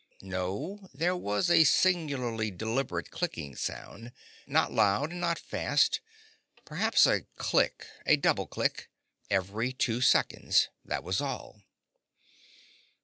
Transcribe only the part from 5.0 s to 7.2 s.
and not fast. Perhaps